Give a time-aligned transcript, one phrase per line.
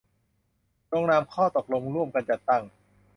[0.91, 2.63] ลงนามข้อตกลงร่วมกันจัดตั้ง